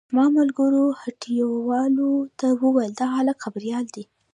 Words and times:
زما 0.09 0.25
ملګرو 0.37 0.85
هټيوالو 1.01 2.11
ته 2.39 2.47
وويل 2.63 2.91
دا 2.99 3.07
هلک 3.17 3.37
خبريال 3.45 3.85
دی. 3.95 4.03